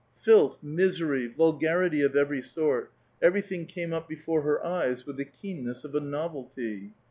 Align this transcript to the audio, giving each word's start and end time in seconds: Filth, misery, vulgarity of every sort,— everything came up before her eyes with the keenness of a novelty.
Filth, 0.17 0.63
misery, 0.63 1.27
vulgarity 1.27 2.01
of 2.01 2.15
every 2.15 2.41
sort,— 2.41 2.91
everything 3.21 3.67
came 3.67 3.93
up 3.93 4.09
before 4.09 4.41
her 4.41 4.65
eyes 4.65 5.05
with 5.05 5.15
the 5.17 5.25
keenness 5.25 5.83
of 5.83 5.93
a 5.93 5.99
novelty. 5.99 6.93